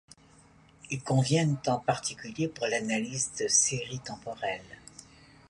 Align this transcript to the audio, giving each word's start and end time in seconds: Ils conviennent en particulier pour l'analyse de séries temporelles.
Ils 0.89 1.03
conviennent 1.03 1.59
en 1.67 1.77
particulier 1.77 2.47
pour 2.47 2.65
l'analyse 2.65 3.33
de 3.39 3.47
séries 3.47 3.99
temporelles. 3.99 4.79